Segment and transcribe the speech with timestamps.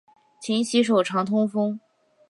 [0.41, 1.79] 勤洗手，常通风。